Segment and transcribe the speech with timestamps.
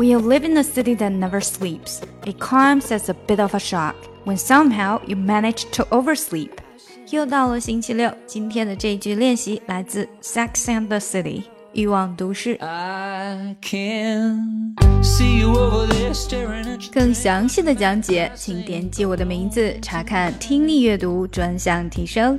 [0.00, 3.58] you live in a city that never sleeps, it comes as a bit of a
[3.58, 3.94] shock
[4.24, 6.50] when somehow you manage to oversleep.
[7.10, 11.42] 又到了星期六，今天的这句练习来自《Sex and the City》
[11.72, 12.58] 欲望都市。
[16.92, 22.38] 更详细的讲解，请点击我的名字查看听力阅读专项提升。